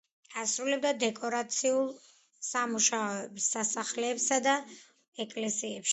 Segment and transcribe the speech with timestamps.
[0.43, 1.85] ასრულებდა დეკორაციულ
[2.47, 4.59] სამუშაოებს სასახლეებსა და
[5.27, 5.89] ეკლესიებში.